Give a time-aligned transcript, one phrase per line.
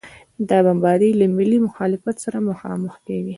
[0.49, 3.29] دا بمبارۍ له ملي مخالفت سره مخامخ کېږي.